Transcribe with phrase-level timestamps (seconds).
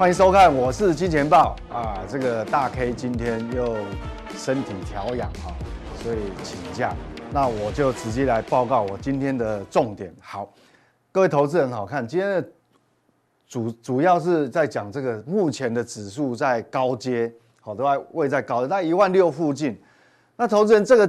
[0.00, 2.00] 欢迎收看，我是金钱豹啊。
[2.08, 3.76] 这个大 K 今天又
[4.34, 5.54] 身体调养哈，
[6.02, 6.94] 所以请假。
[7.30, 10.10] 那我就直接来报告我今天的重点。
[10.18, 10.50] 好，
[11.12, 12.48] 各位投资人好看，今天的
[13.46, 17.30] 主主要是在讲这个目前的指数在高阶，
[17.60, 19.78] 好，都在位在高，在一万六附近。
[20.34, 21.06] 那投资人这个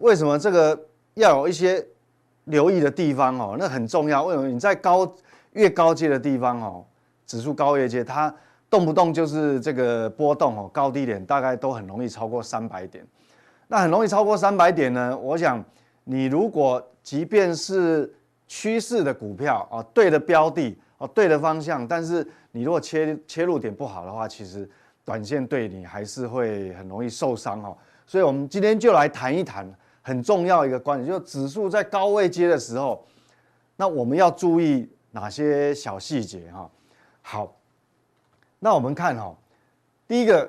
[0.00, 0.78] 为什么这个
[1.14, 1.82] 要有一些
[2.44, 3.56] 留意的地方哦？
[3.58, 4.24] 那很重要。
[4.24, 5.10] 为什么你在高
[5.52, 6.84] 越高阶的地方哦？
[7.26, 8.32] 指数高位阶，它
[8.70, 13.06] 动不动就是这个波动哦，高低点大概都很容易超过三百点。
[13.68, 15.18] 那很容易超过三百点呢？
[15.18, 15.64] 我想
[16.04, 18.14] 你如果即便是
[18.46, 24.68] 趋势的股票啊，对的标的哦，对的方向，但是你如果切切入点不好的话，其实
[25.04, 27.76] 短线对你还是会很容易受伤哦。
[28.06, 29.68] 所以我们今天就来谈一谈
[30.00, 33.04] 很重要一个观点，就是指数在高位接的时候，
[33.76, 36.70] 那我们要注意哪些小细节哈？
[37.28, 37.56] 好，
[38.60, 39.36] 那我们看哈，
[40.06, 40.48] 第一个，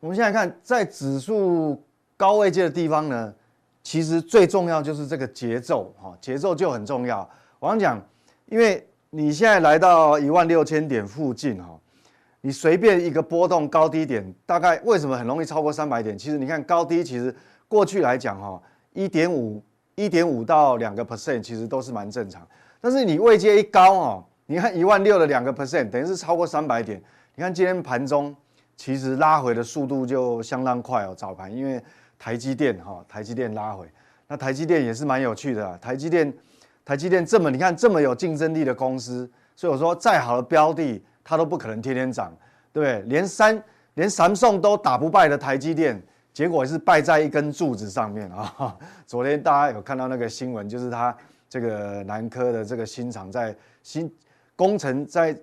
[0.00, 1.80] 我们现在看在指数
[2.16, 3.32] 高位阶的地方呢，
[3.84, 7.30] 其实最重要就是这个节奏哈，节奏就很重要。
[7.60, 8.02] 我想讲，
[8.46, 11.78] 因为你现在来到一万六千点附近哈，
[12.40, 16.18] 你随便一个波动高低点，大概为什么很容易超过三百点？
[16.18, 17.32] 其实你看高低，其实
[17.68, 18.60] 过去来讲哈，
[18.94, 19.62] 一点五、
[19.94, 22.44] 一点五到两个 percent，其实都是蛮正常。
[22.80, 24.24] 但是你位阶一高哦。
[24.50, 27.00] 你看一万六的两个 percent，等于是超过三百点。
[27.36, 28.34] 你看今天盘中
[28.76, 31.80] 其实拉回的速度就相当快哦，早盘因为
[32.18, 33.88] 台积电哈，台积电拉回，
[34.26, 35.78] 那台积电也是蛮有趣的。
[35.78, 36.34] 台积电，
[36.84, 42.36] 台积电这么你看这么有竞争力的公司，所以我说再好的标的它都不可能天天涨，
[42.72, 43.08] 对不对？
[43.08, 43.62] 连三
[43.94, 48.76] 连三送都打不败的台积电，结果是败在一根柱子上面啊。
[49.06, 51.16] 昨天大家有看到那个新闻，就是它
[51.48, 54.12] 这个南科的这个新厂在新。
[54.60, 55.34] 工程在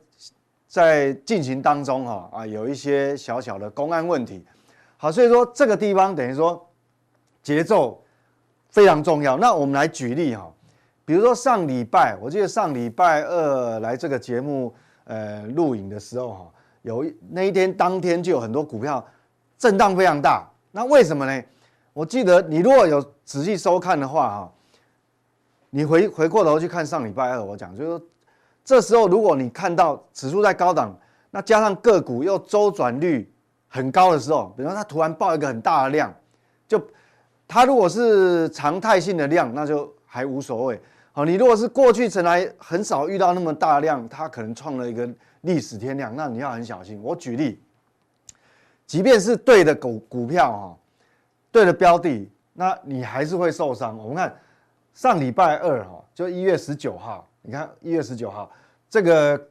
[0.67, 4.45] 在进行当中哈啊，有一些小小的公安问题，
[4.95, 6.63] 好，所以说这个地方等于说
[7.41, 7.99] 节奏
[8.69, 9.35] 非常重要。
[9.35, 10.53] 那我们来举例哈，
[11.03, 14.71] 比如说上礼拜，我记得上礼拜二来这个节目
[15.05, 16.51] 呃录影的时候哈，
[16.83, 19.03] 有那一天当天就有很多股票
[19.57, 20.47] 震荡非常大。
[20.71, 21.43] 那为什么呢？
[21.91, 24.53] 我记得你如果有仔细收看的话哈，
[25.71, 28.01] 你回回过头去看上礼拜二我讲就是说。
[28.67, 30.93] 这时候，如果你看到指数在高档，
[31.31, 33.33] 那加上个股又周转率
[33.69, 36.13] 很高的时候，比如说它突然爆一个很大的量，
[36.67, 36.85] 就
[37.47, 40.81] 它如果是常态性的量，那就还无所谓。
[41.13, 45.09] 好，你如果是过去从来很少遇到那么大量，它可能创了一个
[45.43, 47.01] 历史天量，那你要很小心。
[47.01, 47.61] 我举例，
[48.85, 50.77] 即便是对的股股票哈，
[51.53, 53.97] 对的标的，那你还是会受伤。
[53.97, 54.35] 我们看
[54.93, 57.25] 上礼拜二哈，就一月十九号。
[57.47, 58.51] 你看一月十九号，
[58.89, 59.41] 这个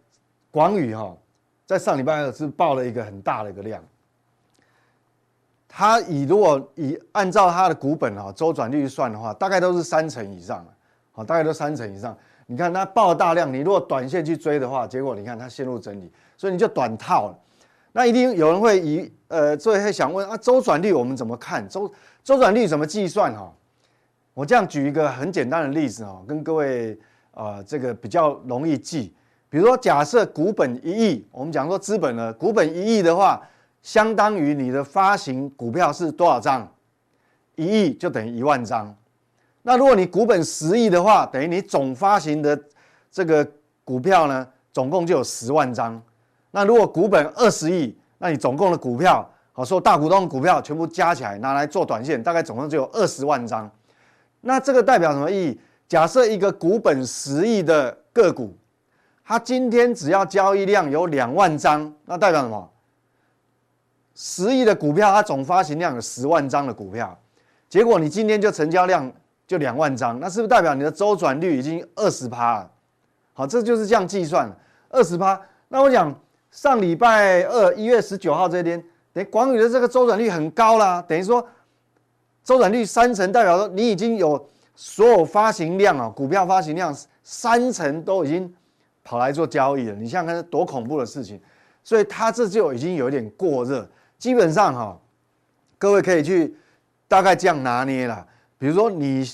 [0.50, 1.16] 广宇哈，
[1.64, 3.82] 在上礼拜二是报了一个很大的一个量。
[5.66, 10.62] 它以如果以按照它的股本哈周转率算的话，大概都是三成以上，
[11.10, 12.14] 好，大概都三成以上。
[12.44, 17.38] 你看它报大量，你如果短线去追的话，结果你看它陷入整理，所以你就短套了。
[17.92, 21.66] 那一定有人会以呃，所以想问啊，周转率我们怎么看？
[21.66, 21.90] 周
[22.22, 23.50] 周转率怎么计算哈？
[24.34, 26.98] 我这样举一个很简单的例子哈，跟各位。
[27.36, 29.12] 啊、呃，这个比较容易记。
[29.50, 33.40] 比如说，假设股本一亿，我们讲说资本呢，股本一亿的话，
[33.82, 36.66] 相当于你的发行股票是多少张？
[37.56, 38.94] 一亿就等于一万张。
[39.62, 42.58] 那如果你股本十亿的话，等于你总发行的
[43.10, 43.46] 这个
[43.84, 46.00] 股票呢，总共就有十万张。
[46.52, 53.70] 那如果股本二十亿，那你总共的股票，好说大股东的股票全部加起来拿来做短线，大概总共就有二十万张。
[54.40, 55.60] 那这个代表什么意义？
[55.88, 58.56] 假设一个股本十亿的个股，
[59.24, 62.68] 它今天只要交易量有两万张，那代表什么？
[64.16, 67.16] 十亿的股票，它总发行量有十万张的股票，
[67.68, 69.12] 结果你今天就成交量
[69.46, 72.70] 就两万张，那是不是代表你的周转率已经二十趴了？
[73.32, 74.50] 好，这就是这样计算，
[74.88, 75.40] 二十趴。
[75.68, 76.12] 那我讲
[76.50, 78.82] 上礼拜二一月十九号这一天，
[79.12, 81.46] 等于广宇的这个周转率很高啦，等于说
[82.42, 84.48] 周转率三成，代表说你已经有。
[84.76, 86.94] 所有发行量啊，股票发行量
[87.24, 88.54] 三成都已经
[89.02, 91.40] 跑来做交易了，你想想看，多恐怖的事情！
[91.82, 93.88] 所以它这就已经有点过热。
[94.18, 95.00] 基本上哈，
[95.78, 96.56] 各位可以去
[97.08, 98.26] 大概这样拿捏了。
[98.58, 99.24] 比如说你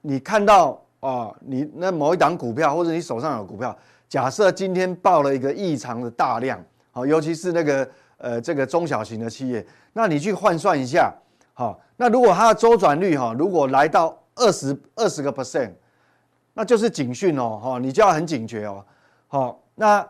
[0.00, 3.76] 你看到啊，你那某一档股票或者你手上有股票，
[4.08, 6.58] 假设今天爆了一个异常的大量，
[6.90, 11.12] 好，尤其是那个呃这个中小型的企业，那你去换算一下，
[11.52, 15.70] 好，那如果它的周转率哈，如果来到二十二十个 percent，
[16.54, 18.84] 那就是警讯哦，哈，你就要很警觉哦，
[19.28, 20.06] 好，那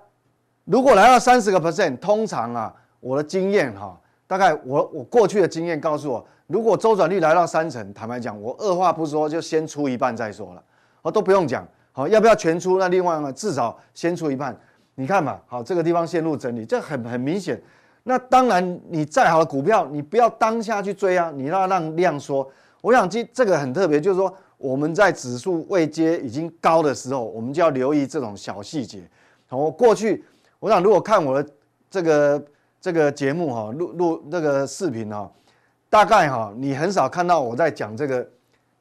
[0.64, 10.62] 如果来到三十个 percent，通常啊，我的经验哈，大概我我过去的经验告诉我，如果周转率来到三成，坦白讲，我二话不说就先出一半再说了，
[11.02, 12.78] 我都不用讲，好，要不要全出？
[12.78, 14.58] 那另外呢，至少先出一半。
[14.94, 17.60] 你看嘛，好，这个地方陷入整理，这很很明显。
[18.02, 22.46] 那当然，你再好的股票，你不要当下去追啊，你要让量缩。
[22.82, 29.00] 我想这这个很特别，就是说我们在指数未接已经高的时候，我们就要留意这种小细节。
[29.48, 30.24] 我过去，
[30.58, 31.50] 我想如果看我的
[31.88, 32.44] 这个
[32.80, 35.30] 这个节目哈，录录那个视频哈，
[35.88, 38.28] 大概哈，你很少看到我在讲这个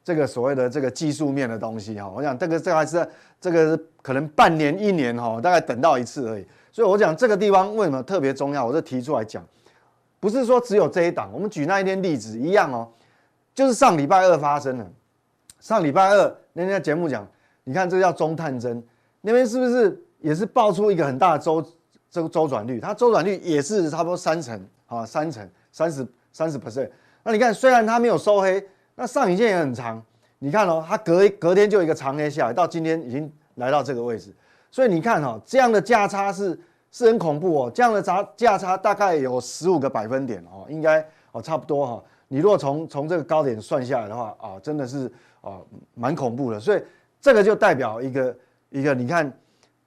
[0.02, 2.10] 这个所谓的这个技术面的东西哈。
[2.14, 3.08] 我想这个这还是
[3.40, 6.46] 这个可能半年一年哈，大概等到一次而已。
[6.72, 9.46] 所以我讲这个地方为什么特别重要，我就提出来讲，
[10.18, 12.88] 不是说只有这一档，我们举那一天例子一样哦。
[13.54, 14.92] 就是上礼拜二发生的，
[15.60, 17.26] 上礼拜二那天节目讲，
[17.64, 18.82] 你看这个叫中探针，
[19.20, 21.64] 那边是不是也是爆出一个很大的周
[22.10, 22.80] 这个周转率？
[22.80, 26.90] 它周转率也是差不多三成啊，三成三十三十 percent。
[27.22, 30.02] 那你看虽然它没有收黑，那上影线也很长，
[30.38, 34.34] 你看哦，它隔隔天就一个长黑下来，到今天已经来到这个位置，
[34.70, 36.58] 所以你看哦，这样的价差是
[36.90, 42.02] 是很恐怖哦，这样的差价差大概有十五个百分点哦，应该哦差不多哈。
[42.32, 45.06] 你如果从从这个高点算下来的话啊，真的是
[45.42, 45.60] 啊
[45.92, 46.82] 蛮恐怖的，所以
[47.20, 48.34] 这个就代表一个
[48.70, 49.30] 一个，你看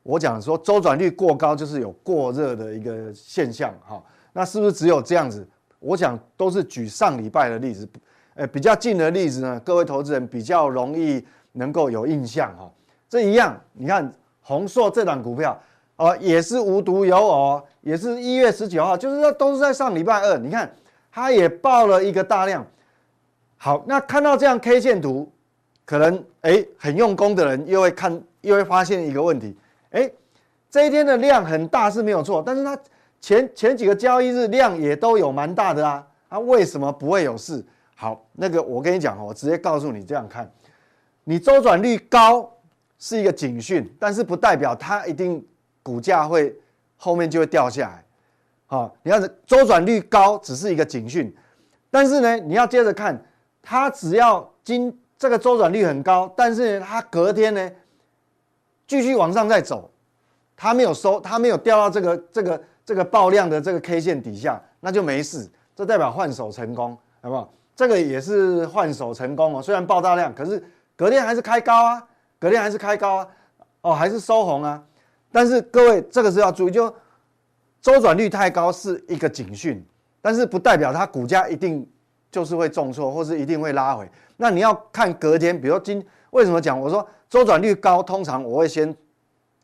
[0.04, 4.00] 我讲说周转率过高就是有过热的一个现象哈，
[4.32, 5.44] 那是不是只有这样子？
[5.80, 7.90] 我想都是举上礼拜的例子，
[8.36, 12.72] 呃比较近的例子呢，各位投资人比较容易能够有印象哈。
[13.10, 15.60] 这一样，你看宏硕这档股票
[15.96, 20.72] 哦，也是无独有偶，也是一月十九号，就是说都是在上礼拜二，你看。
[21.16, 22.68] 它也爆了一个大量，
[23.56, 25.32] 好，那看到这样 K 线图，
[25.86, 29.56] 可能哎很用功的人又会看，又会发现一个问题，
[29.92, 30.12] 哎，
[30.70, 32.78] 这一天的量很大是没有错，但是它
[33.22, 37.66] 前前几个交易日量也都有蛮大的啊，它为什么不会有事？
[37.96, 40.52] 好，那个我跟你讲哦，我直接告诉你这样看，
[41.24, 42.52] 你周转率高
[43.00, 45.42] 是一个警讯，但是不代表它一定
[45.82, 46.54] 股价会
[46.98, 48.05] 后面就会掉下来。
[48.68, 51.34] 啊，你要是周转率高，只是一个警讯，
[51.92, 53.16] 但是呢，你要接着看，
[53.62, 57.72] 它只要今这个周转率很高，但是呢，它隔天呢
[58.88, 59.92] 继续往上再走，
[60.58, 67.54] 它没有收，它没有掉到这个这个这个爆量的这个 K 线底下，那就没事，这代表换手成功，好不好？
[67.76, 70.62] 这个也是换手成功哦，虽然爆大量，可是
[70.96, 72.04] 隔天还是开高啊，
[72.40, 73.28] 隔天还是开高啊，
[73.82, 74.84] 哦，还是收红啊，
[75.32, 76.92] 但是各位这个是要注意就。
[77.86, 79.86] 周转率太高是一个警讯，
[80.20, 81.88] 但是不代表它股价一定
[82.32, 84.10] 就是会重挫，或是一定会拉回。
[84.38, 86.80] 那你要看隔天，比如说今为什么讲？
[86.80, 88.90] 我说周转率高，通常我会先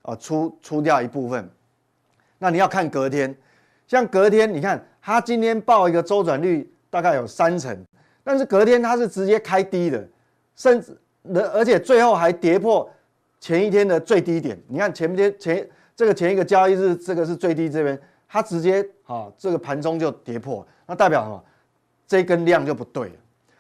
[0.03, 1.49] 啊出出掉一部分。
[2.37, 3.35] 那你要看隔天，
[3.87, 7.75] 像隔天你看它今天报一个周转率大概有三成，
[8.23, 10.07] 但是隔天它是直接开低的，
[10.55, 10.95] 甚至
[11.55, 12.87] 而且最后还跌破
[13.39, 14.55] 前一天的最低点。
[14.67, 17.99] 你看前天前这个前一个交易日，这个是最低这边。
[18.33, 21.43] 它直接啊，这个盘中就跌破，那代表什么？
[22.07, 23.15] 这根量就不对了。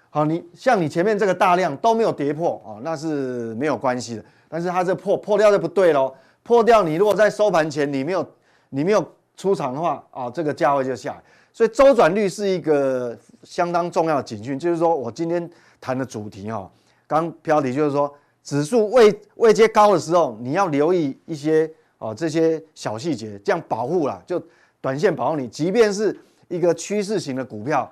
[0.09, 4.23] 好，你像你前面这个大量都没有跌破啊，那是没有关系的。
[4.47, 8.25] 但是它这破破掉就不对喽，破掉你如果在收盘前你没有
[8.69, 11.23] 你没有出场的话啊，这个价位就下来。
[11.51, 15.49] 所以周转率是一个相当重要的警讯，就是说我今天
[15.81, 16.71] 谈的主题哈，
[17.07, 24.41] 刚标题就是说指数位位阶高的时候，你要留意一些啊这些小细节，这样保护啦就。
[24.81, 27.89] 短线保护你，即便是一个趋势型的股票，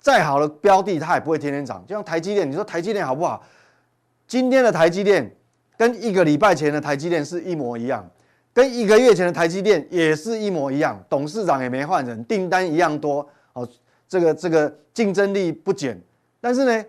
[0.00, 1.82] 再好的标的，它也不会天天涨。
[1.86, 3.42] 就像台积电，你说台积电好不好？
[4.26, 5.34] 今天的台积电
[5.76, 8.08] 跟一个礼拜前的台积电是一模一样，
[8.52, 11.02] 跟一个月前的台积电也是一模一样。
[11.08, 13.68] 董事长也没换人，订单一样多，哦，
[14.08, 16.00] 这个这个竞争力不减。
[16.40, 16.84] 但是呢，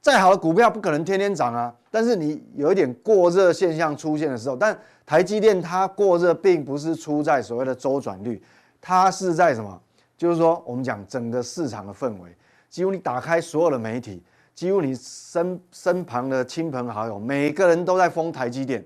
[0.00, 1.74] 再好的股票不可能天天涨啊。
[1.90, 8.42] 但是你有一点过热现象出现的时候，但台积电它过热并不是出在所谓的周转率。
[8.86, 9.80] 它是在什么？
[10.14, 12.36] 就是说，我们讲整个市场的氛围，
[12.68, 14.22] 几乎你打开所有的媒体，
[14.54, 18.84] 几乎你身身旁的亲朋好友，每个人都在封台积电。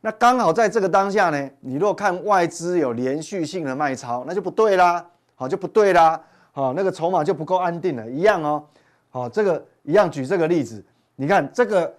[0.00, 6.20] 那刚好在这个当下呢，你若看外资有连续性的卖超，那就不对啦，好就不对啦，
[6.52, 8.64] 好那个筹码就不够安定了，一样哦，
[9.10, 10.84] 好这个一样举这个例子，
[11.16, 11.92] 你看这个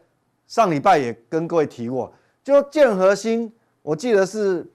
[0.47, 4.65] 上礼拜也跟各位提过，就建和兴，我记得是，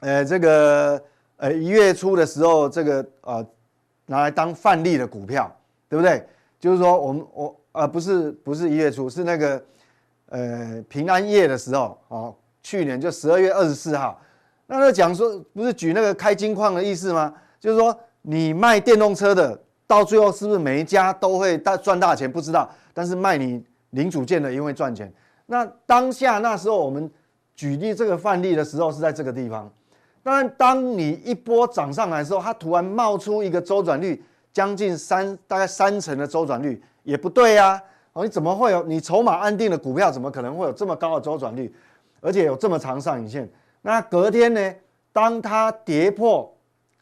[0.00, 1.00] 呃这个。
[1.40, 3.46] 呃，一月初的时候，这个呃
[4.04, 5.50] 拿来当范例的股票，
[5.88, 6.22] 对不对？
[6.58, 9.64] 就是说，我们我呃不是不是一月初，是那个
[10.26, 14.20] 呃平安夜的时候哦，去年就十二月二十四号，
[14.66, 17.32] 那他讲说，不是举那个开金矿的意思吗？
[17.58, 22.30] 就是说，你卖电动车的，到最后是不是每一家都会大赚大钱？
[22.30, 25.10] 不知道，但是卖你零组件的，因为赚钱。
[25.46, 27.10] 那当下那时候我们
[27.54, 29.72] 举例这个范例的时候，是在这个地方。
[30.22, 34.22] 当然，当你一波涨上来的时候，它突然冒出一个周转率
[34.52, 37.82] 将近三，大概三成的周转率，也不对呀。
[38.12, 38.82] 哦，你怎么会有？
[38.82, 41.74] 你筹码安定的股票，怎么可能会有这么高的周转率，
[42.20, 43.48] 而且有这么长上影线？
[43.82, 44.74] 那隔天呢？
[45.12, 46.52] 当它跌破，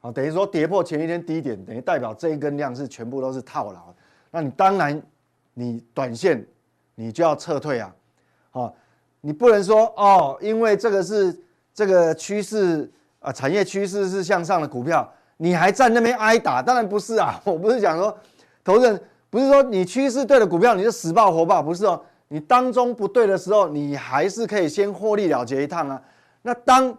[0.00, 3.94] 好，等于说跌破前一天低点，等于代表这一根量是全部都是套牢。
[4.30, 5.02] 那你当然，
[5.54, 6.46] 你短线
[6.94, 7.94] 你就要撤退啊，
[8.50, 8.74] 好，
[9.20, 11.38] 你不能说哦，因为这个是
[11.74, 15.08] 这个趋势啊，产业趋势是向上的股票，
[15.38, 16.62] 你还在那边挨打？
[16.62, 18.16] 当然不是啊， 我不是讲说，
[18.62, 26.00] 投资人不是说你趋势对的股票你就死抱活抱，不是哦，你当中不对的时候，你还是可以先获利了结一趟啊。
[26.42, 26.96] 那当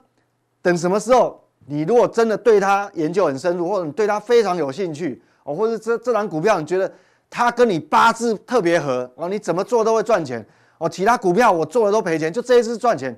[0.62, 6.92] 等什么时候，你如果真的对它研究很深入，或者你对它非常有兴趣哦，或者这这档股票你觉得
[7.30, 10.46] 它跟你八字特别合哦，你怎么做都会赚钱
[10.80, 10.90] 哦。
[10.90, 13.18] 其他股票我做了都赔钱，就这一次赚钱。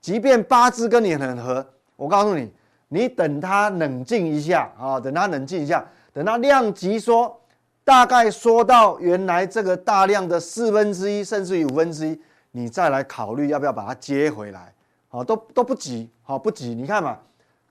[0.00, 1.64] 即便八字跟你很合，
[1.98, 2.48] 我告诉你，
[2.86, 7.36] 你等它冷静一下啊，等它冷静一下，等它量级缩，
[7.82, 12.20] 大概缩到原来这个大量的四分之一，甚至于五分之一，
[12.52, 14.72] 你再来考虑要不要把它接回来。
[15.08, 17.18] 好，都都不急，好不急，你看嘛，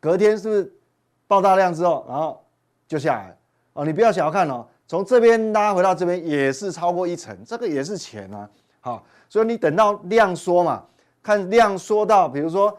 [0.02, 0.74] 隔天是不是
[1.26, 2.44] 爆大量之后，然后
[2.86, 3.38] 就下来，
[3.72, 8.50] 哦，你不要小看哦，从这边拉回到这边也是超过一成，这个也是钱啊，
[8.82, 10.84] 好，所以你等到量缩嘛，
[11.24, 12.78] 看量缩到比如说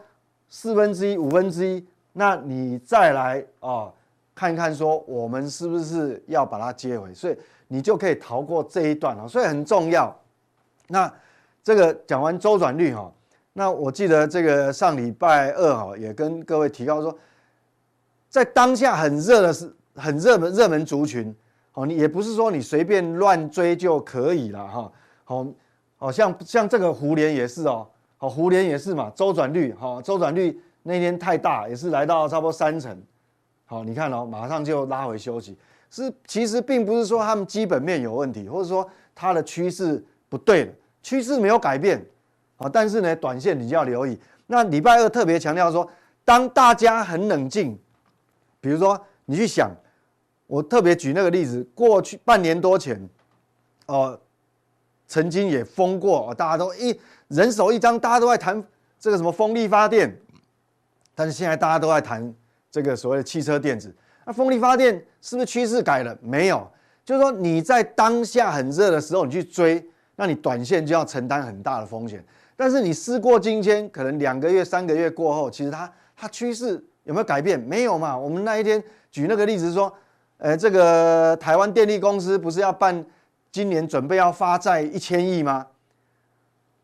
[0.49, 3.93] 四分之一、五分之一，那你再来哦，
[4.33, 7.37] 看一看说我们是不是要把它接回，所以
[7.67, 10.13] 你就可以逃过这一段哦，所以很重要。
[10.87, 11.11] 那
[11.63, 13.11] 这个讲完周转率哈。
[13.53, 17.15] 那我记得这个上礼拜二哈，也跟各位提到说，
[18.29, 21.35] 在当下很热的是很热门热门族群，
[21.73, 24.91] 哦，你也不是说你随便乱追就可以了哈，
[25.25, 25.47] 好，
[25.97, 27.85] 好像像这个胡连也是哦，
[28.19, 32.95] 好，胡联也是嘛，周转率哈，周转率那天太大，也是来到差不多三成，
[33.65, 35.57] 好，你看哦，马上就拉回休息，
[35.89, 42.05] 是其实并不是说他们基本面有问题，或者说它的趋势不对了，趋势没有改变。
[42.57, 44.19] 啊，但是呢，短线你就要留意。
[44.47, 45.89] 那礼拜二特别强调说，
[46.25, 47.79] 当大家很冷静，
[48.59, 49.71] 比如说你去想，
[50.45, 53.01] 我特别举那个例子，过去半年多前，
[53.85, 54.19] 哦、呃，
[55.07, 56.99] 曾经也封过，大家都一
[57.29, 58.63] 人手一张，大家都在谈
[58.99, 60.15] 这个什么风力发电，
[61.15, 62.33] 但是现在大家都在谈
[62.69, 63.93] 这个所谓的汽车电子。
[64.25, 66.17] 那风力发电是不是趋势改了？
[66.21, 66.67] 没有，
[67.05, 69.83] 就是说你在当下很热的时候，你去追，
[70.15, 72.23] 那你短线就要承担很大的风险。
[72.55, 77.59] 但是你事过境迁，可能两个月、三个月过后，其实它它趋势有没有改变？
[77.59, 78.17] 没有嘛。
[78.17, 79.91] 我们那一天举那个例子说，
[80.37, 83.05] 呃，这个台湾电力公司不是要办
[83.51, 85.65] 今年准备要发债一千亿吗？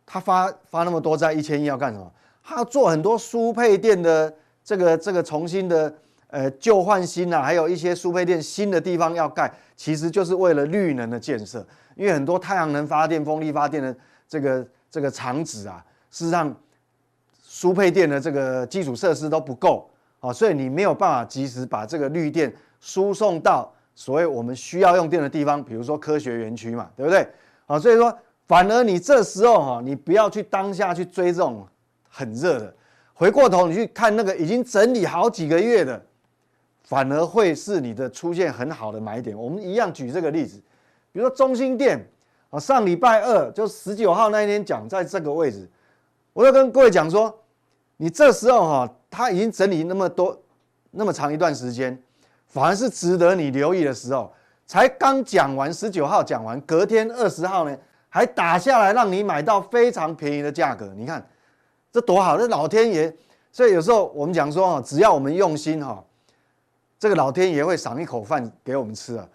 [0.06, 2.12] 他发发那么多债一千亿要干什么？
[2.44, 4.34] 他要做很多输配电的
[4.64, 5.94] 这个这个重新的
[6.28, 13.96] 呃旧换新啊，还有一些输配电新的地方要盖，其实就是为了绿能的建设，因为很多太阳能发电、风力发电的
[14.28, 14.66] 这个。
[14.92, 16.56] 这个厂址啊，事实上，
[17.46, 19.90] 输配电的这个基础设施都不够
[20.22, 27.28] 啊，所以你没有办法及时把这个绿电输送到所谓我们需要用电的地方，比如说科学园区嘛，对不对？
[27.66, 31.68] 啊，所以说反而你这时候哈，你不要去当下去追这种
[32.10, 32.76] 很热的，
[33.14, 36.00] 回过头你去看那个已经整理好几个月的，
[36.84, 39.36] 反而会是你的出现很好的买点。
[39.36, 40.58] 我们一样举这个例子，
[41.12, 42.08] 比如说中心店
[42.52, 42.60] 啊。
[42.60, 45.68] 上礼拜二就十九号那一天讲，在这个位置，
[46.32, 47.36] 我就跟各位讲说，
[47.98, 50.40] 你这时候哈，它已经整理那么多
[50.92, 52.00] 那么长一段时间，
[52.46, 54.32] 反而是值得你留意的时候。
[54.68, 57.78] 才刚讲完十九号讲完，隔天二十号呢，
[58.16, 60.94] 还打下来让你买到非常便宜的价格。
[60.96, 61.22] 你看
[61.92, 63.14] 这多好，这老天爷。
[63.52, 66.02] 所以有时候我们讲说哈，只要我们用心哈，
[66.98, 69.28] 这个老天爷会赏一口饭给我们吃啊。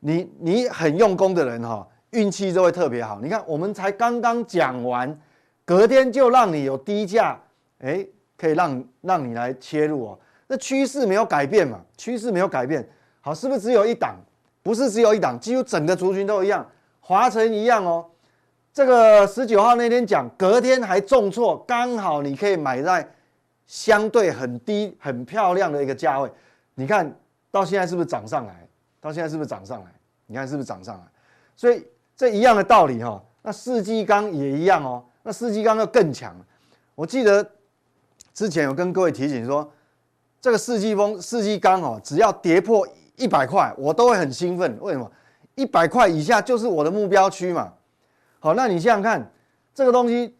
[0.00, 1.88] 你你很用功的人哈。
[2.10, 3.20] 运气就会特别好。
[3.22, 5.18] 你看，我们才刚刚讲完，
[5.64, 7.38] 隔天就让你有低价，
[7.80, 8.06] 哎，
[8.38, 10.18] 可以让让你来切入哦。
[10.46, 11.80] 那趋势没有改变嘛？
[11.96, 12.86] 趋势没有改变，
[13.20, 14.14] 好，是不是只有一档？
[14.62, 16.64] 不是只有一档，几乎整个族群都一样，
[17.00, 18.06] 华城一样哦。
[18.76, 23.10] 这个十九号那天讲，隔天还重挫，刚好你可以买在
[23.66, 26.30] 相对很低、很漂亮的一个价位。
[26.74, 27.10] 你看
[27.50, 28.68] 到现在是不是涨上来？
[29.00, 29.86] 到现在是不是涨上来？
[30.26, 31.02] 你看是不是涨上来？
[31.56, 31.82] 所以。
[32.18, 35.04] 这一样的道理哈，那世纪钢也一样哦。
[35.22, 36.34] 那世纪钢要更强。
[36.94, 37.46] 我记得
[38.32, 39.70] 之前有跟各位提醒说，
[40.40, 44.78] 这个世纪风、世纪钢哦，只要跌破一百块，我都会很兴奋。
[44.80, 45.10] 为什么？
[45.56, 47.70] 一百块以下就是我的目标区嘛。
[48.38, 49.32] 好，那你想想看，
[49.74, 50.34] 这个东西，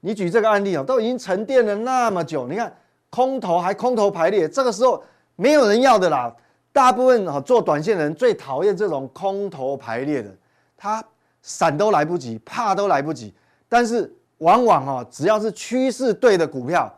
[0.00, 2.74] 你举这个案例哦，都已经沉淀了那么久，你看
[3.10, 5.02] 空头还空头排列，这个时候
[5.36, 6.34] 没有人要的啦。
[6.72, 10.34] 大部分啊做短线的人最讨厌这种空头排列的，
[10.76, 11.02] 他
[11.42, 13.34] 闪都来不及，怕都来不及。
[13.68, 16.92] 但是往往哦，只要是趋势对的股票，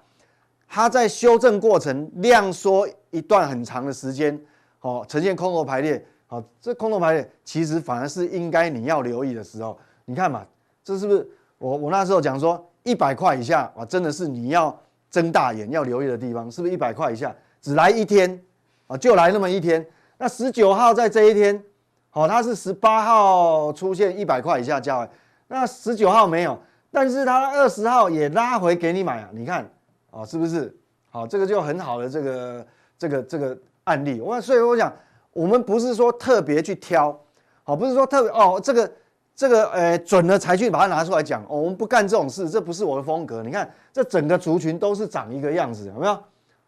[0.69, 4.39] 它在修正过程量缩一段很长的时间，
[4.81, 9.79] 哦，呈现空头排列，好，这空头排列其实反而是应该你要留意的时候。
[10.11, 10.45] 你看嘛，
[10.83, 11.25] 这是不是
[11.57, 14.76] 我我那时候讲说一百块以下啊，真的是你要
[15.09, 18.43] 睁大眼要留意的地方，是不是一百块以下只来一天？
[18.88, 19.87] 啊，就来那么一天。
[20.19, 21.62] 那十九号在这一天，
[22.11, 25.09] 好，它是十八号出现一百块以下价位，
[25.47, 26.59] 那十九号没有，
[26.90, 29.29] 但是它二十号也拉回给你买啊。
[29.33, 29.71] 你看，
[30.11, 30.76] 啊，是不是？
[31.09, 32.67] 好，这个就很好的这个
[32.99, 34.21] 这个这个案例。
[34.21, 34.93] 我所以我讲，
[35.33, 37.17] 我们不是说特别去挑，
[37.62, 38.90] 好，不是说特别哦，这个
[39.35, 41.45] 这个呃准了才去把它拿出来讲。
[41.49, 43.43] 我们不干这种事，这不是我的风格。
[43.43, 46.19] 你看，这整个族群都是长一个样子，有没有？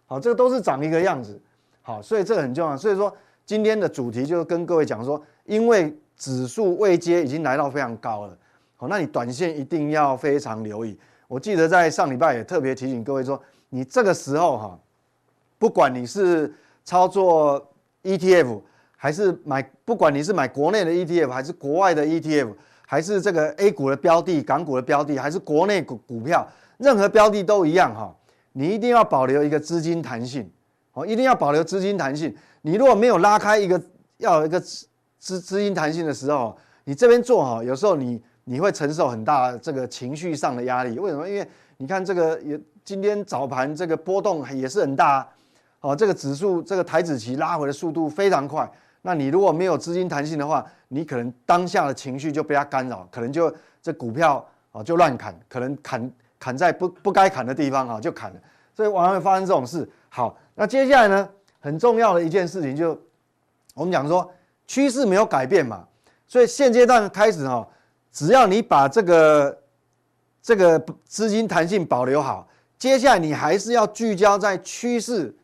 [0.07, 1.41] 好，这个都是长一个样子。
[1.83, 2.77] 好，所以这个很重要。
[2.77, 3.15] 所以说，
[3.45, 8.39] 今天的主题就是跟各位讲说，因为指数未接已经来到非常高了，
[8.77, 10.99] 好，那你短线一定要非常留意。
[11.29, 13.41] 我记得在上礼拜也特别提醒各位说，
[13.71, 14.79] 你这个时候哈，
[15.59, 16.55] 不管你是
[16.85, 17.67] 操作
[18.03, 18.61] ETF，
[19.03, 22.55] 还是买，不管你是买国内的 ETF，还是国外的 ETF，
[22.87, 26.47] 还是这个 A 股的标的、港股的标的，还是国内股股票，
[26.79, 28.15] 任何标的都一样哈，
[28.53, 30.49] 你一定要保留一个资金弹性。
[30.93, 32.33] 哦，一定要保留资金弹性。
[32.61, 33.83] 你如果没有拉开一个
[34.19, 34.87] 要一个资
[35.19, 40.97] 资资金弹性的时候，你这边做哈，有时候你你会承受很大这个情绪上的压力。
[41.01, 41.29] 为什么？
[41.29, 41.45] 因为
[41.79, 45.29] 你看这个也今天早盘这个波动也是很大，
[45.81, 48.71] 哦，这个指数这个台指期拉回的速度非常快。
[49.03, 58.41] 那你如果没有资金弹性的话，你可能当下的情绪就被它干扰，可能就这股票啊就乱砍，可能砍砍在不不该砍的地方啊就砍了，
[58.75, 59.89] 所以往往会发生这种事。
[60.09, 60.37] 好。
[60.55, 61.29] 那接下来呢，
[61.61, 62.91] 很重要的一件事情就，
[63.73, 64.31] 我们讲说
[64.67, 65.89] 趋势没有改变嘛，
[66.27, 67.67] 所以现阶段开始哈，
[68.13, 69.59] 只要你把这个
[70.43, 72.47] 这个资金弹性保留好，
[72.79, 75.35] 接下来你还是要聚焦在趋势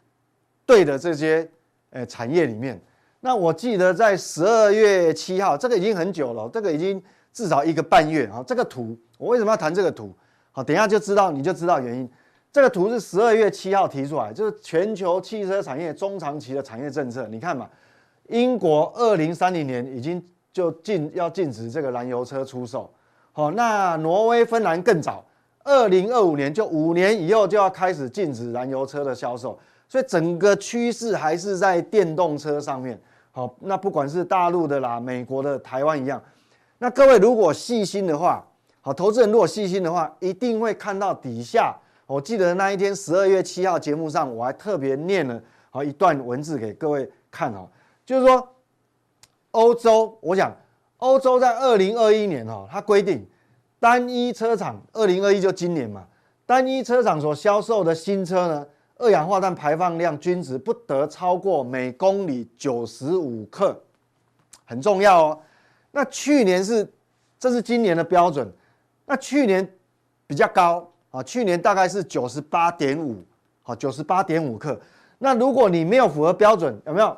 [0.67, 1.51] 对的这些
[1.89, 2.79] 呃产业里面。
[3.21, 7.03] 那我记得在十二月七号，这个已经很久了，这个已经
[7.33, 8.45] 至少一个半月啊。
[8.47, 10.15] 这个图我为什么要谈这个图？
[10.53, 12.09] 好，等一下就知道，你就知道原因。
[12.53, 17.27] 这个图是十二月七号提出来，就是全球汽车产业中长期的产业政策。
[17.27, 17.69] 你看嘛，
[18.29, 22.89] 英国二零三零年已经就禁要禁止这个燃油车出售，
[23.33, 25.25] 好，那挪威、芬兰更早，
[25.65, 29.59] 二零二五年就五年以后就要开始禁止燃油车的销售。
[29.89, 32.99] 所以整个趋势还是在电动车上面。
[33.31, 36.23] 好，那不管是大陆的啦、美国的、台湾一样。
[36.79, 38.45] 那各位如果细心的话，
[38.81, 41.77] 好，投资人如果细心的话，一定会看到底下。
[42.07, 47.69] 我记得那一天十二月七号节目上，我还特别念了好一段文字给各位看哈，
[48.07, 48.49] 就是说
[49.51, 50.51] 欧洲，我想
[50.97, 53.29] 欧洲在二零二一年哈，它规定
[53.79, 56.07] 单一车厂二零二一就今年嘛，
[56.47, 58.67] 单一车厂所销售的新车呢，
[58.99, 63.81] 二氧化碳排放量均值不得超过每公里九十五克，
[64.65, 65.41] 很重要哦。
[65.91, 66.87] 那去年是，
[67.39, 68.49] 这是今年的标准，
[69.07, 69.69] 那去年
[70.27, 70.87] 比较高。
[71.11, 73.25] 啊，去年大概是九十八点五，
[73.63, 74.79] 好，九十八点五克。
[75.17, 77.17] 那如果你没有符合标准，有没有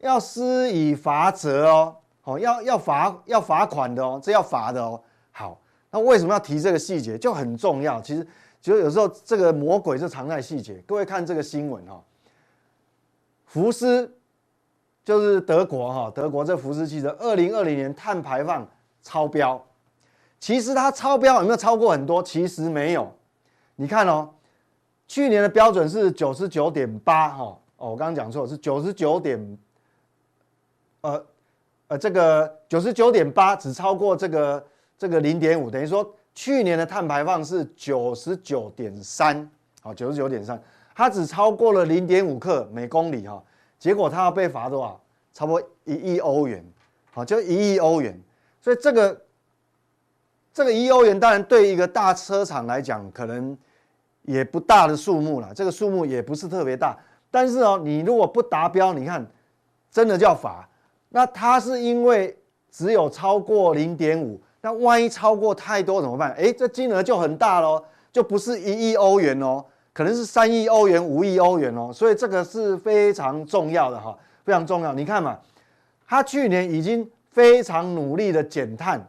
[0.00, 1.96] 要施以罚则哦？
[2.20, 5.00] 好，要要罚要罚款的哦，这要罚的哦。
[5.30, 5.58] 好，
[5.90, 7.16] 那为什么要提这个细节？
[7.16, 7.98] 就很重要。
[8.02, 8.26] 其实，
[8.60, 10.74] 其实有时候这个魔鬼是藏在细节。
[10.86, 12.02] 各位看这个新闻哈，
[13.46, 14.12] 福斯
[15.04, 18.68] 就是德国哈，德国这福斯汽车二零二零年碳排放
[19.02, 19.64] 超标。
[20.38, 22.22] 其实它超标有没有超过很多？
[22.22, 23.10] 其实没有。
[23.76, 24.28] 你看哦，
[25.06, 27.44] 去年的标准是九十九点八哈
[27.76, 29.58] 哦，我刚刚讲错是九十九点，
[31.00, 31.26] 呃
[31.88, 34.66] 呃，这个九十九点八只超过这个
[34.98, 39.46] 这个零点五，等于说去年的碳排放是九十九点三，
[39.82, 40.58] 好九十九点三，
[40.94, 43.42] 它只超过了零点五克每公里哈，
[43.78, 44.98] 结果它要被罚多少？
[45.34, 46.64] 差不多一亿欧元，
[47.10, 48.18] 好就一亿欧元，
[48.58, 49.20] 所以这个
[50.50, 53.54] 这个一亿欧元当然对一个大车厂来讲可能。
[54.22, 56.96] 也不大的数目了，这个数目也不是特别大，
[57.30, 59.26] 但是哦，你如果不达标，你看，
[59.90, 60.68] 真的叫罚。
[61.08, 62.36] 那它是因为
[62.70, 66.32] 只有超过零点五，那万一超过太多怎么办？
[66.34, 74.92] 诶，这金额就很大喽，就不是一亿欧元哦，可能是三亿欧元、五亿欧元哦，所以这个是非常重要的哈，非常重要。
[74.92, 75.38] 你看嘛，
[76.06, 79.04] 它去年已经非常努力的减碳，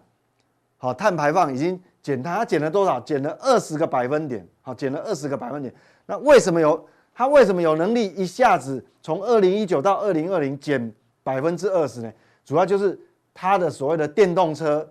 [0.78, 3.00] 好，碳排放已经减碳，它减了多少？
[3.02, 5.74] 减了二十个百分点，好，减了二十个百分点。
[6.06, 12.12] 那为什么有它为什么有能力一下子从二零一九到二零二零减百分之二十呢？
[12.46, 12.98] 主要就是
[13.34, 14.88] 它的所谓的电动车，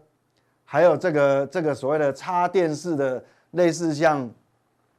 [0.72, 4.30] 还有这个这个所谓的插电式的，类似像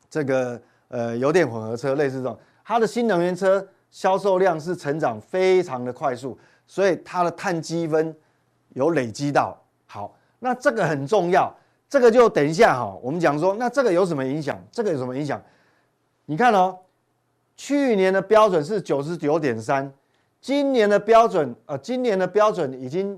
[0.09, 0.61] 这个。
[0.93, 8.13] 呃，油电混合车类似这种，它的新能源车销售量是成长非常的快速，所以它的碳积分
[8.73, 9.57] 有累积到。
[9.87, 11.49] 好，那这个很重要，
[11.87, 14.61] 这个就等一下哈，我们讲说，那这个有什么影响？
[14.69, 15.41] 这个有什么影响？
[16.25, 16.77] 你看哦，
[17.55, 19.89] 去年的标准是九十九点三，
[20.41, 23.17] 今年的标准，呃，今年的标准已经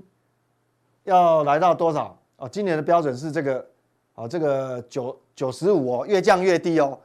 [1.02, 2.16] 要来到多少？
[2.36, 3.64] 哦，今年的标准是这个，
[4.14, 6.98] 哦，这个九九十五哦，越降越低哦。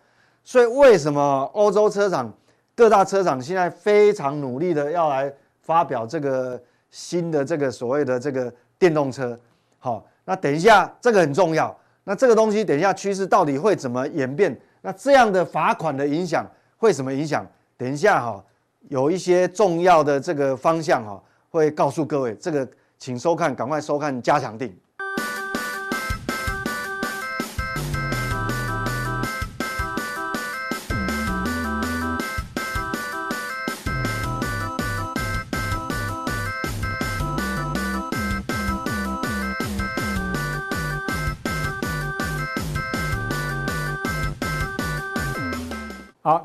[0.44, 2.34] 所以为什么欧洲车厂
[2.76, 9.38] 各大车厂现在非常努力的要来发表这个新的这个所谓的这个电动车？
[9.78, 11.78] 好，那等一下这个很重要。
[12.04, 14.60] 那这个东西等一下趋势到底会怎么演变？
[14.82, 16.44] 那这样的罚款的影响
[16.78, 17.46] 会什么影响？
[17.78, 18.44] 等一下哈，
[18.88, 22.34] 有一些重要的这个方向哈，会告诉各位。
[22.36, 24.76] 这个请收看，赶快收看加强定。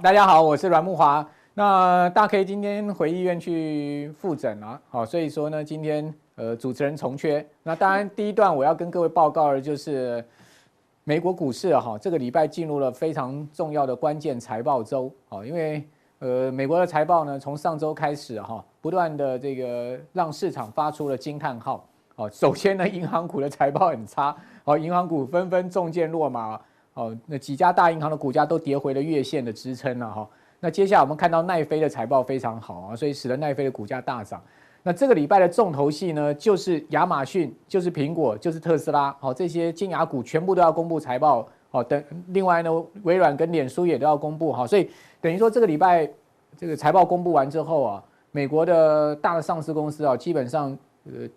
[0.05, 1.27] 大家好，我是阮慕华。
[1.55, 7.43] 那大 K 今天回医院去复诊了，好，所以说呢，今天呃主持人从缺。
[7.63, 10.23] 那当然第一段我要跟各位报告的就是
[11.05, 15.83] 美国股市哈，这个礼拜进入了非常重要的关键财报周啊，因为
[16.19, 21.83] 呃美国的财报呢从上周开始哈，不断的这个让市场发出了惊叹号。
[22.17, 26.61] 哦，首先呢，银行股的财报很差，哦，银行股纷纷中箭落马。
[26.95, 30.29] 哦，那几家大银行的股价都跌回了月线的支撑了哈。
[30.61, 34.41] 那接下来我们看到奈飞的财报非常好啊，所以使得奈飞的股价大涨。
[34.83, 39.15] 那这个礼拜的重头戏呢，就是亚马逊，就是苹果，就是特斯拉。
[39.19, 41.49] 好，这些金牙股全部都要公布财报。
[41.71, 42.71] 好，等另外呢，
[43.03, 44.53] 微软跟脸书也都要公布。
[44.53, 44.89] 好，所以
[45.21, 46.09] 等于说这个礼拜
[46.57, 50.71] 这个财报公布完之后啊，美国的大的上市公司啊，基本上
[51.07, 51.29] 呃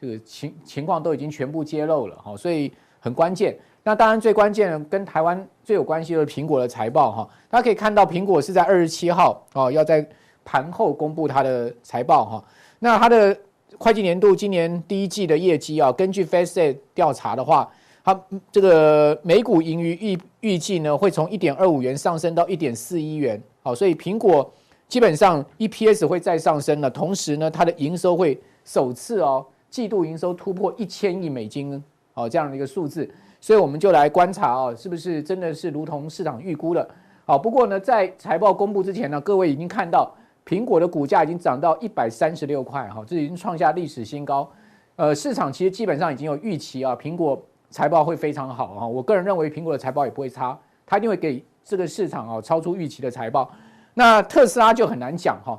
[0.00, 2.18] 这个情情况都已经全部揭露了。
[2.20, 3.56] 好，所以很关键。
[3.86, 10.04] 那当然，最关键的跟台湾最有关系的是苹果的财报哈，大家可以看到，苹果是在二十七号哦，要在
[10.44, 12.44] 盘后公布它的财报哈。
[12.80, 13.38] 那它的
[13.78, 17.70] 会计年度今年第一季的业绩啊，根据 f a c e t 调查的话，
[18.02, 18.20] 它
[18.50, 24.52] 这个每股盈余预预计呢会从一点二五元上升到一点四一元，好，所以苹果
[24.88, 31.80] 基本上 EPS 会再上升了，同时呢，它的营收会首次哦季度营收突破一千亿美金
[32.14, 33.08] 哦这样的一个数字。
[33.46, 36.84] 所以我们就来观察啊，是不是真的是如同市场预估的？
[37.24, 40.12] 好，不过呢，在财报公布之前呢，各位已经看到
[40.44, 44.50] 苹果的股价已经涨到一百三十六块，哈，这已经创下历史新高。
[44.96, 48.84] 呃，市场其实基本上已经有预期啊，苹果财报会非常好啊。
[48.84, 53.48] 我个人认为苹果的财报也不会差，它一定会给这个市场啊超出预期的财报。
[53.94, 55.56] 那特斯拉就很难讲哈，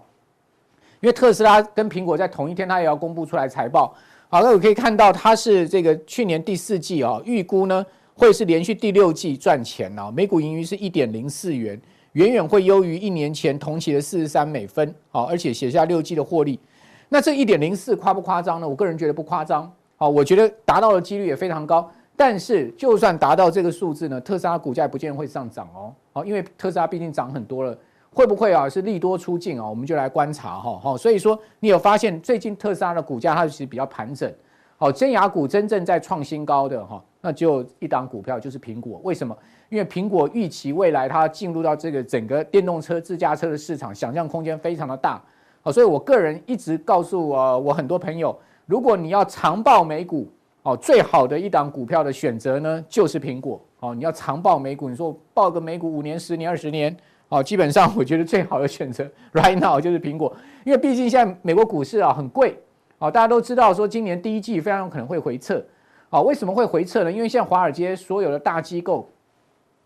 [1.00, 3.96] 因为特斯拉跟苹果在同一天，它也要公布出来财报。
[4.30, 11.80] 好，那我可以看到它是这个去年第四季啊，预估呢会是连续第六季赚钱啊，每股盈余是一点零四元，
[12.12, 16.60] 远远会优于一年前同期的四十三美分，好，而且写下六季的获利。
[17.08, 18.68] 那这一点零四夸不夸张呢？
[18.68, 21.90] 我个人觉得不夸张，好，我觉得达到的几率也非常高。
[22.18, 27.78] 但是就算达到这个数字呢，特斯拉股价也不见得会上涨哦，好，因为特斯拉毕竟涨很多了。
[28.18, 28.68] 会不会啊？
[28.68, 29.70] 是利多出尽啊？
[29.70, 30.80] 我们就来观察哈。
[30.82, 34.34] 好，所以说你有发现最近特斯拉的股价它其实比较盘整。
[34.76, 39.00] 好，尖牙股真正在创新高的哈，那就一档股票就是苹果。
[39.04, 39.38] 为什么？
[39.70, 45.22] 因为苹果预期未来它进入到这个整个电动车、自驾车的市场，想象空间非常的大。
[45.62, 50.28] 好，所以我个人一直告诉我我很多朋友，如果你要长报美股，
[50.64, 53.62] 哦，最好的一档股票的选择呢，就是苹果。
[53.80, 56.98] 哦，你要长报美股，你说报个美股五年、十年、二十年。
[57.30, 62.58] 好，基本上我觉得最好的选择 right now 就是苹果，因为毕竟现在美国股市啊很贵，
[62.98, 65.62] 好，大家都知道说今年第一季非常有可能会回撤，
[66.10, 67.12] 好，为什么会回撤呢？
[67.12, 69.10] 因为现在华尔街所有的大机构，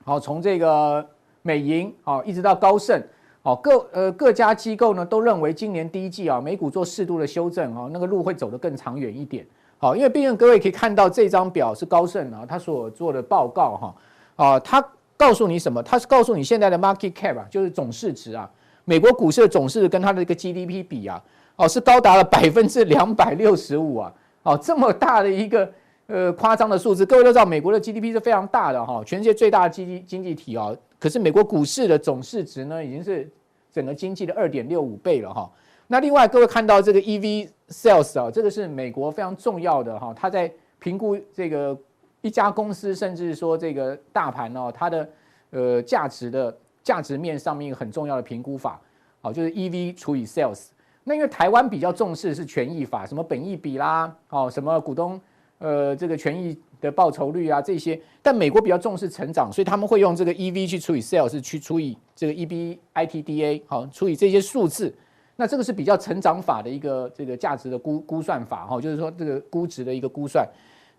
[0.05, 1.03] 好，从这个
[1.41, 3.01] 美银，好，一直到高盛，
[3.41, 9.43] 好，各呃各家机构呢都认为今年第一季啊美股做适度的修正啊，那个路会走得更长远一点，
[9.79, 13.95] 好，因为毕竟各位可以看到这张表是高盛啊他所做的报告哈，
[14.35, 14.85] 啊他。
[15.21, 15.83] 告诉你什么？
[15.83, 18.49] 它是告诉你现在的 market cap 啊，就是总市值啊，
[18.85, 21.23] 美国股市的总市值跟它的一个 GDP 比啊，
[21.57, 25.71] 哦，是高达了百分之两百六十五啊，哦，这么大的一个
[26.07, 33.29] 呃夸张的数字，各位都知道美国的 GDP 是非常大的哈，全世界最大的经济经济体啊，可是美国股市的总市值呢，已经是
[33.71, 35.47] 整个经济的二点六五倍了哈。
[35.85, 41.77] 那另外各位看到这个 EV sales 啊，这个是美国非常重要的哈，它在评估这个。
[42.21, 45.09] 一家公司，甚至说这个大盘哦，它的
[45.49, 48.79] 呃价值的价值面上面一个很重要的评估法，
[49.21, 50.67] 好，就是 EV 除以 Sales。
[51.03, 55.19] 那因为台湾比较重视是权益法，什么本益比啦，哦，什么股东
[55.57, 64.93] 呃这个权益的报酬率啊这些，但美国比较重视成长，所以他们会用这个 EV 去除以 Sales，去除以这个 EBITDA，好，除以这些数字。
[65.35, 70.47] 那这个是比较成长法的一个这个价值的估估算法，哈，就是说这个估值的一个估算。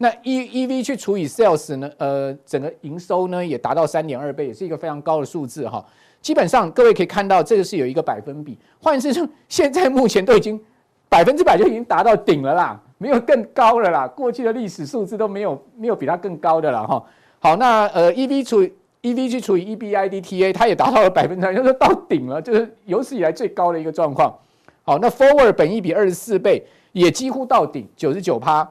[0.03, 1.89] 那 E E V 去除以 Sales 呢？
[1.97, 5.85] 呃，整个营收呢也达到三点二倍，也是一个非常高的数字哈。
[6.21, 8.59] 基本上各位可以看到，这个是有一个百分比。
[8.81, 10.61] 换言之， 现在目前都已经
[11.09, 14.09] 百分之百就已经达到顶了啦，没有更高了啦。
[14.09, 17.05] 过去的历史数字都没有没有比它更高的了哈。
[17.39, 24.37] 好，那呃 E V 除以 E V 去除以 E B I D T A，它也达到了百分之，就是到顶了，就是有史以来最高的一个状况。
[24.83, 28.69] 好，那 Forward 本益比二十四倍，也几乎到顶，九十九趴。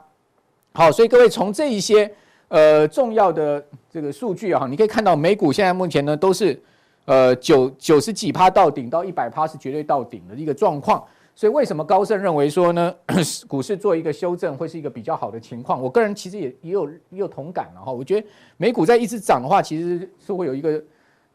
[0.73, 2.09] 好，所以各位从这一些
[2.47, 6.57] 呃重要的这个数据啊，你可以看到美股现在目前呢都是
[7.03, 11.03] 呃九九十几趴到顶，到一百趴是绝对到顶的一个状况。
[11.35, 12.93] 所以为什么高盛认为说呢，
[13.49, 15.81] 股市做一个修正会是一个比较好的情况？
[15.81, 17.91] 我个人其实也也有也有同感了哈。
[17.91, 20.81] 我觉得美股在一直涨的话，其实是会有一个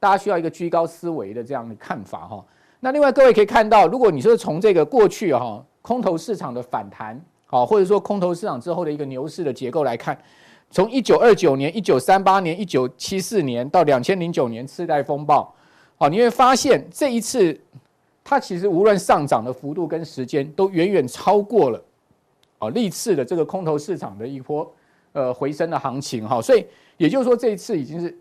[0.00, 2.42] 大家需要一个居高思维的这样的看法哈。
[2.80, 7.22] 那另外各位可以看到，如果你说从这个过去哈空头市场的反弹。
[7.48, 10.20] 好，或者说空头市场之后的一个牛市的结构来看，
[10.68, 15.54] 从一九二九年、一九三八年、一九七四年到两千零九年次贷风暴，
[15.96, 17.56] 好，你会发现这一次
[18.24, 21.80] 它其实无论上涨的幅度跟时间都远远超过了
[22.58, 24.68] 啊历次的这个空头市场的一波
[25.12, 28.12] 呃回升的行情哈，所以也就是说这一次已经是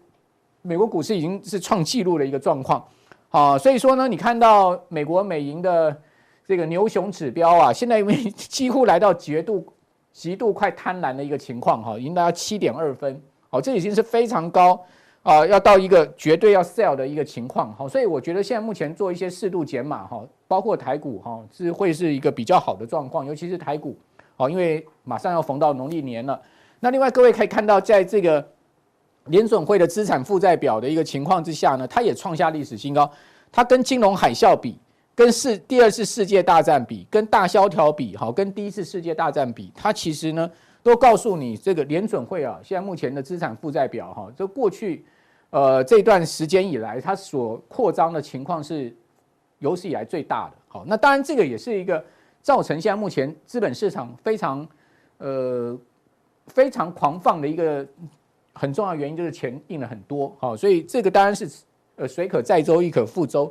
[0.61, 2.85] 美国股市已经是创纪录的一个状况，
[3.29, 5.99] 好，所以说呢，你看到美国美银的。
[6.47, 9.65] 这个牛熊指标啊，现在因为 几乎来到绝度、
[10.13, 14.79] 极度快贪婪的一个情况哈，已经达到七点二分，好，这已经是非常高
[15.23, 23.97] 啊，要到一个绝对要 sell 的一个情况，哈，所以我觉得现在目前做一些适度减码哈，包括台股哈，是会是一个比较好的状况，尤其是台股，
[24.37, 26.39] 好，因为马上要逢到农历年了。
[26.79, 28.47] 那另外各位可以看到，在这个
[29.25, 33.09] 联准会的资产负债表的一个情况之下呢，它也创下历史新高，
[33.51, 34.77] 它跟金融海啸比。
[35.15, 40.51] 跟世第二次世界大战比，跟大萧条比，好，跟第一次世界大战比，它其实呢
[40.83, 45.05] 都告诉你，这个联准会啊，现在目前的资产负债表哈，这过去
[45.51, 48.93] 呃这段时间以来，它所扩张的情况是
[49.59, 50.57] 有史以来最大的。
[50.67, 52.03] 好，那当然这个也是一个
[52.41, 54.67] 造成现在目前资本市场非常
[55.19, 55.79] 呃
[56.47, 57.87] 非常狂放的一个
[58.51, 61.49] 很重要原因，就是钱印了很多，好，所以这个当然是
[61.95, 63.49] 呃水可载舟，亦可覆舟。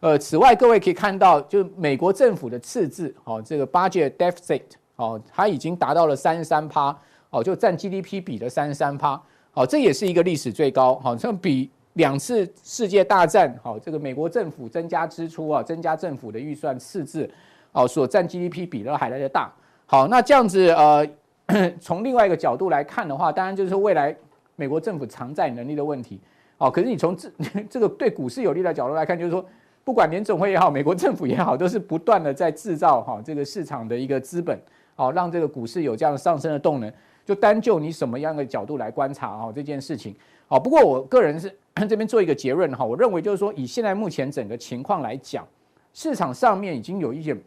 [0.00, 4.60] 呃，此外，各位可以看到，就美国政府的赤字，哦，这个 budget deficit，
[4.96, 6.96] 哦，它已经达到了三十三趴，
[7.30, 9.20] 哦，就占 GDP 比的三十三趴，
[9.54, 17.28] 哦，这也是一个历史最高，好，像比两次世界大战，好，这个美国政府增加支出啊，增加政府的预算赤字，
[17.72, 19.50] 哦，所占 GDP 比的还来得大，
[19.86, 21.08] 好，那这样子，呃，
[21.80, 24.14] 从另外一个角度来看的话，当然就是未来
[24.56, 26.20] 美国政府偿债能力的问题，
[26.58, 27.30] 哦，可是你从这
[27.70, 29.42] 这个对股市有利的角度来看，就是说。
[29.86, 34.60] 不管联总会也好，美国政府也好，都是不断的在制造哈这个市场的一个资本，
[34.96, 36.92] 好让这个股市有这样上升的动能。
[37.24, 40.12] 就单就你什么样的角度来观察啊这件事情，
[40.48, 41.56] 好，不过我个人是
[41.88, 45.46] 这边做一个结论哈，我认为就是说以现在目前整个情况来讲，
[45.94, 47.40] 市场上面已经有一点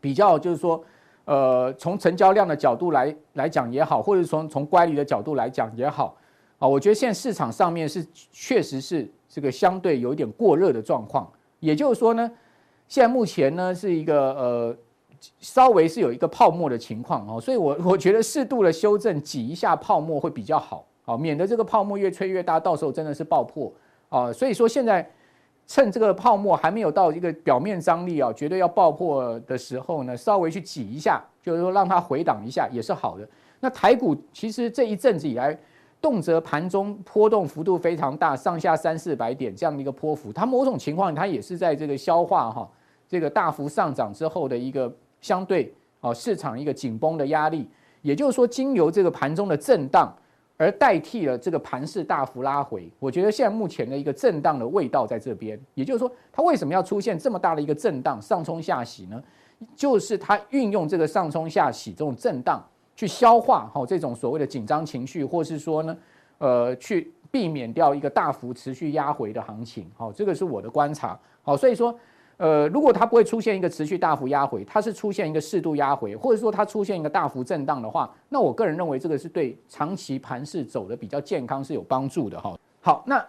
[0.00, 0.84] 比较就是说，
[1.26, 6.16] 呃，从成交量的角度来来讲也好，或者从从乖离的角度来讲也好，
[6.58, 11.30] 啊，我觉得现在市场上面是确实是这个相对有一点过热的状况。
[11.62, 12.28] 也就是说呢，
[12.88, 14.76] 现在目前呢是一个呃
[15.38, 23.72] 稍微是有一个泡沫的情况哦，所以我 我觉得适度的修正挤一下泡沫会比较好，好，免得这个泡沫越吹越大，到时候真的是爆破
[24.08, 24.32] 啊。
[24.32, 25.08] 所以说现在
[25.68, 33.28] 趁这个泡沫还没有到一个表面张力啊，绝对要爆破的时候呢，稍微去挤一下，就是说让它回档一下也是好的。
[33.60, 35.56] 那台股其实这一阵子以来。
[36.02, 42.68] 动辄盘中波动幅度非常大，上下三四百点这样的一个波幅，它某种情况它也是在这个消化哈
[43.08, 47.68] 这个大幅上涨之后的一个相对啊市场一个紧绷的压力，
[48.02, 50.12] 也就是说经由这个盘中的震荡，
[50.56, 52.90] 而代替了这个盘势大幅拉回。
[52.98, 59.22] 我觉得现在目前的一个震荡的味道在这边，也就是说，它为什么要出现这么大的一个震荡，上冲下洗呢？
[59.76, 62.60] 就是它运用这个上冲下洗这种震荡
[62.94, 65.96] 去消化好这种所谓的紧张情绪，或是说呢，
[66.38, 69.86] 呃，去避免掉一个大幅持续压回的行情。
[69.96, 71.18] 好，这个是我的观察。
[71.42, 71.94] 好，所以说。
[72.38, 82.58] 呃，如果它不会出现一个持续大幅压回，它是出现一个适度压回，或者说它出现一个大幅震荡的话，那我个人认为这个是对长期盘势走的比较健康是有帮助的哈。
[82.80, 83.24] 好，那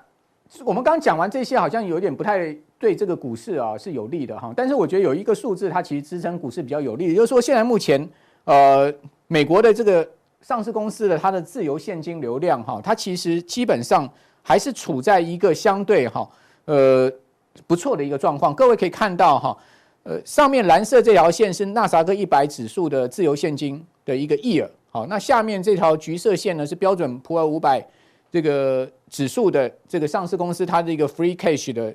[0.66, 4.52] 我们刚刚讲完这些，好像有点不太对这个股市啊是有利的哈。
[4.56, 8.10] 但是我觉得有一个数字，它其实支撑股市比较有利，也就是说现在目前
[8.46, 8.94] 呃
[9.28, 10.08] 美国的这个
[10.42, 14.10] 上市公司的它的自由现金流量哈，它其实基本上
[14.42, 16.30] 还是处在一个相对哈
[16.66, 17.12] 呃。
[17.68, 19.56] 不错的一个状况，各位可以看到哈，
[20.02, 27.86] 呃，上面蓝色这条线是纳斯达克一百指数的自由现金的一个 year，好，那下面这条橘色线呢是标准普尔五百
[28.32, 31.94] 这个指数的这个上市公司它的一个 free cash 的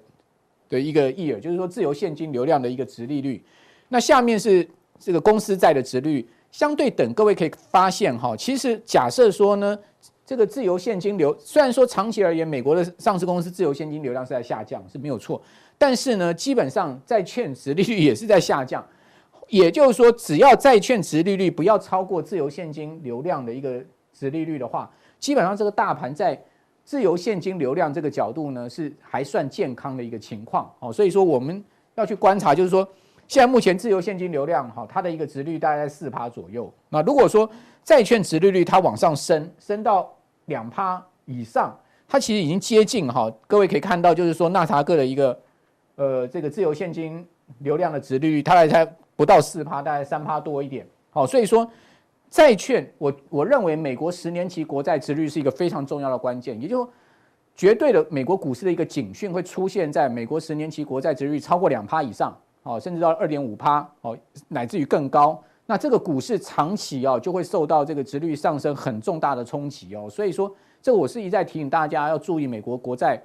[0.69, 3.43] 的一个 year，就是说自由现金流量的一个值利率。
[3.89, 4.65] 那下面是
[5.01, 6.25] 这个公司债的值率，
[6.59, 9.79] 相对等，各位可以发现哈，其实假设说呢。
[10.27, 15.41] 这个自由现金流虽然说长期而言，美国的上市公司自由现金流量是在下降，是没有错。
[15.79, 18.87] 但是呢，基本上债券殖利率也是在下降。
[19.49, 26.39] 也就是说，只要债券殖利率不要超过自由现金流量的一个殖利率的话，基本上这个大盘在
[26.85, 30.71] 自由现金流量这个角度呢，是还算健康的一个情况。
[30.81, 32.87] 哦，所以说我们要去观察，就是说
[33.29, 36.73] 现在目前自由现金流量哈，它的一个殖利率大概在四趴左右。
[36.89, 37.49] 那如果说
[37.85, 40.11] 债券殖利率它往上升，升到
[40.47, 43.31] 两趴以上，它其实已经接近哈。
[43.47, 45.39] 各位可以看到，就是说纳查克的一个
[45.97, 47.25] 呃这个自由现金
[47.59, 50.87] 流量的殖利率，它还才不到四趴，大概三趴多一点。
[51.11, 51.71] 好，所以说
[52.31, 56.91] 债券，我我认为美国十年期国债殖率是一个非常重要的关键，也就是
[57.55, 62.35] 绝对的美国股市的一个警讯会出现在美国十年期国债殖利率超过两趴以上，
[62.69, 64.17] 哦，甚至到二点五趴，哦，
[64.49, 65.43] 乃至于更高。
[65.65, 73.19] 那这个股市长期哦，就会受到这个殖率上升很重大的冲击哦，所以说这个我是一再提醒大家要注意美国国债，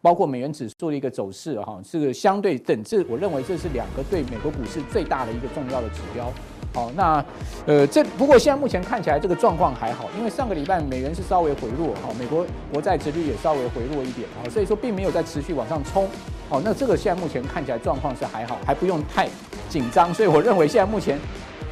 [0.00, 6.32] 包括美元指数的一个走势哈，这个相对等这我认为这是两个对美国股市最大的一个重要的指标。
[6.74, 7.24] 好，那
[7.66, 16.06] 呃这不过现在目前看起来这个状况还好，因为上个礼拜美元是稍微回落哈，美国国债殖率也稍微回落一点啊，所以说并没有在持续往上冲。
[16.50, 19.28] 好，那这个现在目前看起来状况是还好，还不用太
[19.70, 21.18] 紧张，所以我认为现在目前。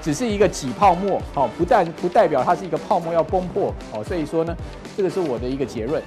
[0.05, 4.53] 只是一个挤泡沫，好，不但不代表它是一个泡沫要崩破，好，所以说呢，
[4.97, 6.03] 这个是我的一个结论。